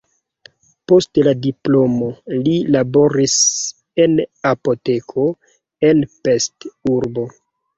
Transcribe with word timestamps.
Post 0.91 1.19
la 1.27 1.33
diplomo 1.41 2.07
li 2.47 2.55
laboris 2.77 3.35
en 4.05 4.17
apoteko 4.55 5.27
en 5.91 6.03
Pest 6.25 6.69
(urbo). 6.99 7.29